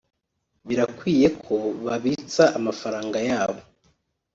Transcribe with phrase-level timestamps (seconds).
[0.67, 1.55] Birakwiye ko
[1.85, 3.61] babitsa amafaranga yabo